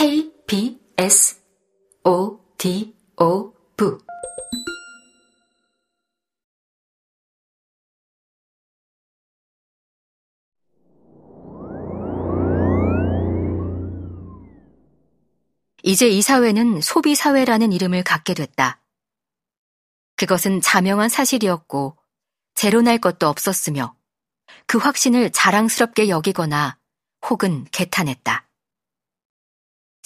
K, 0.00 0.32
B, 0.46 0.80
S, 0.96 1.42
O, 2.04 2.40
D, 2.56 2.96
O, 3.18 3.52
V. 3.76 3.98
이제 15.82 16.08
이 16.08 16.22
사회는 16.22 16.80
소비 16.80 17.14
사회라는 17.14 17.70
이름을 17.74 18.02
갖게 18.02 18.32
됐다. 18.32 18.80
그것은 20.16 20.62
자명한 20.62 21.10
사실이었고, 21.10 21.98
제로날 22.54 22.96
것도 22.96 23.28
없었으며, 23.28 23.94
그 24.66 24.78
확신을 24.78 25.30
자랑스럽게 25.30 26.08
여기거나 26.08 26.78
혹은 27.28 27.66
개탄했다. 27.70 28.49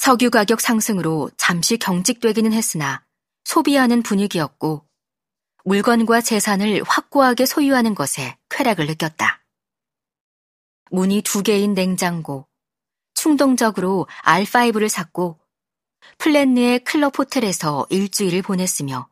석유 0.04 0.28
가격 0.28 0.60
상승으로 0.60 1.30
잠시 1.38 1.78
경직되기는 1.78 2.52
했으나 2.52 3.06
소비하는 3.44 4.02
분위기였고 4.02 4.86
물건과 5.64 6.20
재산을 6.20 6.82
확고하게 6.86 7.46
소유하는 7.46 7.94
것에 7.94 8.36
쾌락을 8.50 8.86
느꼈다. 8.86 9.42
문이 10.90 11.22
두 11.22 11.42
개인 11.42 11.72
냉장고, 11.72 12.46
충동적으로 13.14 14.06
R5를 14.24 14.90
샀고 14.90 15.40
플랜느의 16.18 16.84
클럽 16.84 17.18
호텔에서 17.18 17.86
일주일을 17.88 18.42
보냈으며 18.42 19.08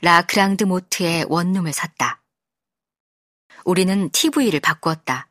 라 0.00 0.22
그랑드 0.22 0.64
모트의 0.64 1.26
원룸을 1.28 1.74
샀다. 1.74 2.22
우리는 3.66 4.08
TV를 4.08 4.60
바꾸었다. 4.60 5.28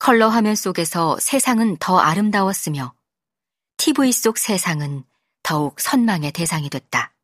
컬러 0.00 0.28
화면 0.28 0.56
속에서 0.56 1.16
세상은 1.20 1.76
더 1.76 2.00
아름다웠으며 2.00 2.92
TV 3.76 4.12
속 4.12 4.38
세상은 4.38 5.04
더욱 5.42 5.80
선망의 5.80 6.32
대상이 6.32 6.70
됐다. 6.70 7.14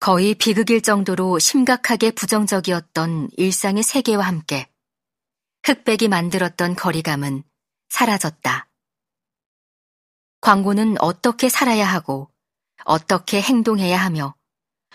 거의 0.00 0.34
비극일 0.34 0.80
정도로 0.80 1.38
심각하게 1.38 2.12
부정적이었던 2.12 3.30
일상의 3.36 3.82
세계와 3.82 4.24
함께 4.24 4.70
흑백이 5.64 6.08
만들었던 6.08 6.76
거리감은 6.76 7.42
사라졌다. 7.88 8.68
광고는 10.40 10.96
어떻게 11.00 11.48
살아야 11.48 11.86
하고 11.86 12.30
어떻게 12.84 13.40
행동해야 13.40 13.98
하며 13.98 14.34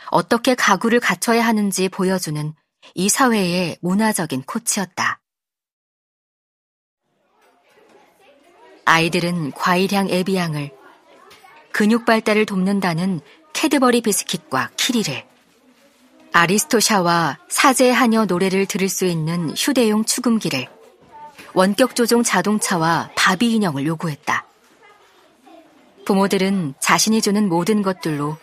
어떻게 0.09 0.55
가구를 0.55 0.99
갖춰야 0.99 1.45
하는지 1.45 1.89
보여주는 1.89 2.53
이 2.95 3.09
사회의 3.09 3.77
문화적인 3.81 4.43
코치였다. 4.43 5.22
아이들은 8.85 9.51
과일향 9.51 10.09
애비향을, 10.09 10.71
근육 11.71 12.05
발달을 12.05 12.45
돕는다는 12.45 13.21
캐드버리 13.53 14.01
비스킷과 14.01 14.71
키리를, 14.77 15.25
아리스토샤와 16.33 17.37
사제 17.47 17.89
하녀 17.89 18.25
노래를 18.25 18.65
들을 18.65 18.89
수 18.89 19.05
있는 19.05 19.51
휴대용 19.55 20.05
추금기를, 20.05 20.67
원격 21.53 21.95
조종 21.95 22.23
자동차와 22.23 23.11
바비 23.15 23.53
인형을 23.53 23.85
요구했다. 23.85 24.45
부모들은 26.05 26.73
자신이 26.79 27.21
주는 27.21 27.47
모든 27.47 27.81
것들로 27.81 28.37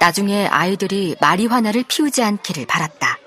나중에 0.00 0.46
아이들이 0.46 1.16
마리화나를 1.20 1.84
피우지 1.86 2.22
않기를 2.22 2.66
바랐다. 2.66 3.18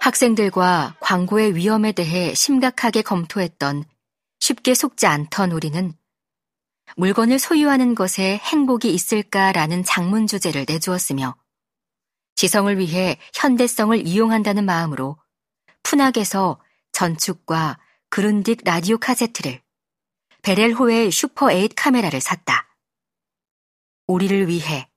학생들과 0.00 0.94
광고의 1.00 1.54
위험에 1.54 1.92
대해 1.92 2.34
심각하게 2.34 3.02
검토했던 3.02 3.84
쉽게 4.42 4.74
속지 4.74 5.06
않던 5.06 5.52
우리는 5.52 5.96
물건을 6.96 7.38
소유하는 7.38 7.94
것에 7.94 8.38
행복이 8.38 8.92
있을까라는 8.92 9.84
장문 9.84 10.26
주제를 10.26 10.64
내주었으며 10.68 11.36
지성을 12.34 12.76
위해 12.76 13.20
현대성을 13.34 14.04
이용한다는 14.04 14.64
마음으로 14.64 15.16
푸낙에서 15.84 16.60
전축과 16.90 17.78
그룬딕 18.10 18.64
라디오 18.64 18.98
카세트를 18.98 19.62
베렐호의 20.42 21.12
슈퍼 21.12 21.46
8 21.46 21.68
카메라를 21.76 22.20
샀다. 22.20 22.68
우리를 24.08 24.48
위해, 24.48 24.90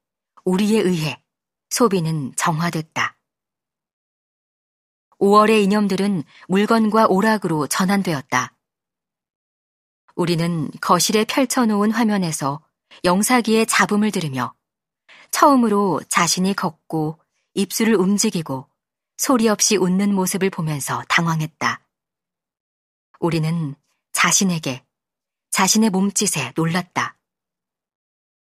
우리에 0.44 0.80
의해 0.80 1.24
소비는 1.70 2.34
정화됐다. 2.36 3.16
5월의 5.20 5.62
이념들은 5.66 6.24
물건과 6.48 7.06
오락으로 7.10 7.68
전환되었다. 7.68 8.55
우리는 10.16 10.70
거실에 10.82 11.26
펼쳐놓은 11.26 11.92
화면에서 11.92 12.62
영사기의 13.04 13.66
잡음을 13.68 14.12
들으며 14.12 14.54
처음으로 15.32 16.02
자신이 16.08 16.54
걷고 16.54 17.20
입술을 17.54 17.96
움직이고 17.96 18.68
소리 19.18 19.48
없이 19.48 19.76
웃는 19.78 20.14
모습을 20.14 20.50
보면서 20.50 21.04
당황했다. 21.10 21.82
우리는 23.20 23.76
자신에게, 24.14 24.84
자신의 25.52 25.90
몸짓에 25.90 26.54
놀랐다. 26.56 27.18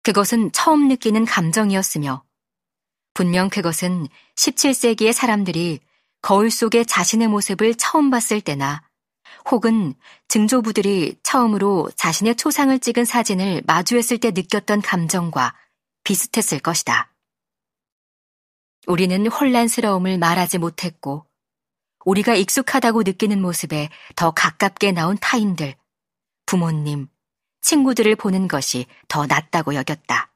그것은 0.04 0.52
처음 0.52 0.88
느끼는 0.88 1.26
감정이었으며 1.26 2.24
분명 3.14 3.50
그것은 3.50 4.08
17세기의 4.36 5.14
사람들이 5.14 5.80
거울 6.22 6.50
속에 6.50 6.84
자신의 6.84 7.28
모습을 7.28 7.76
처음 7.76 8.10
봤을 8.10 8.42
때나 8.42 8.84
혹은 9.50 9.94
증조부들이 10.28 11.18
처음으로 11.24 11.90
자신의 11.96 12.36
초상을 12.36 12.78
찍은 12.80 13.06
사진을 13.06 13.64
마주했을 13.66 14.18
때 14.18 14.32
느꼈던 14.32 14.82
감정과 14.82 15.56
비슷했을 16.04 16.60
것이다. 16.60 17.14
우리는 18.88 19.28
혼란스러움을 19.28 20.18
말하지 20.18 20.58
못했고, 20.58 21.26
우리가 22.04 22.34
익숙하다고 22.34 23.04
느끼는 23.04 23.42
모습에 23.42 23.90
더 24.16 24.32
가깝게 24.32 24.92
나온 24.92 25.18
타인들, 25.20 25.76
부모님, 26.46 27.08
친구들을 27.62 28.16
보는 28.16 28.48
것이 28.48 28.88
더 29.08 29.28
낫다고 29.28 29.76
여겼다. 29.76 30.34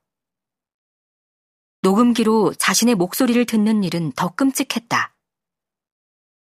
녹음기로 1.81 2.53
자신의 2.53 2.95
목소리를 2.95 3.45
듣는 3.45 3.83
일은 3.83 4.11
더 4.11 4.29
끔찍했다. 4.35 5.14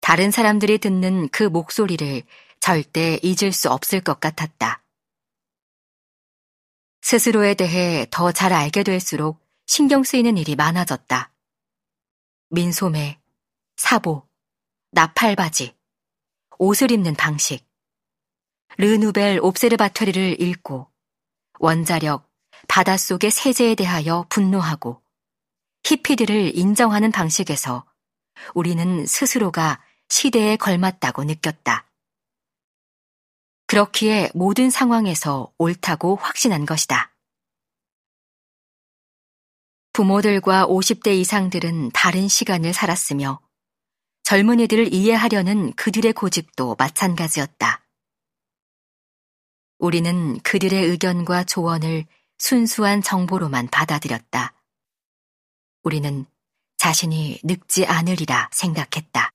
다른 0.08 0.32
사람들이 0.32 0.78
듣는 0.78 1.28
그 1.34 1.44
목소리를 1.44 2.24
절대 2.62 3.20
잊을 3.24 3.52
수 3.52 3.70
없을 3.70 4.00
것 4.00 4.22
같았다. 4.22 4.82
스스로에 7.02 7.56
대해 7.56 8.08
더 8.10 8.32
잘 8.32 8.54
알게 8.54 8.84
될수록 8.84 9.46
신경 9.66 10.06
쓰이는 10.06 10.38
일이 10.38 10.56
많아졌다. 10.56 11.34
민소매, 12.52 13.20
사보, 13.76 14.26
나팔바지, 14.92 15.76
옷을 16.58 16.92
입는 16.92 17.16
방식, 17.16 17.68
르누벨 18.78 19.42
옵세르바토리를 19.42 20.42
읽고 20.42 20.90
원자력, 21.60 22.32
바닷속의 22.70 23.30
세제에 23.30 23.76
대하여 23.76 24.26
분노하고 24.30 25.04
히피들을 25.84 26.58
인정하는 26.58 27.12
방식에서 27.12 27.84
우리는 28.54 29.06
스스로가 29.06 29.82
시대에 30.10 30.56
걸맞다고 30.56 31.24
느꼈다. 31.24 31.86
그렇기에 33.68 34.30
모든 34.34 34.70
상황에서 34.70 35.52
옳다고 35.58 36.16
확신한 36.16 36.66
것이다. 36.66 37.14
부모들과 39.92 40.68
50대 40.68 41.20
이상들은 41.20 41.92
다른 41.92 42.28
시간을 42.28 42.74
살았으며 42.74 43.42
젊은이들을 44.24 44.94
이해하려는 44.94 45.74
그들의 45.74 46.14
고집도 46.14 46.76
마찬가지였다. 46.78 47.84
우리는 49.80 50.40
그들의 50.42 50.84
의견과 50.86 51.44
조언을 51.46 52.06
순수한 52.38 53.02
정보로만 53.02 53.68
받아들였다. 53.68 54.54
우리는 55.84 56.26
자신이 56.78 57.40
늙지 57.44 57.86
않으리라 57.86 58.50
생각했다. 58.52 59.32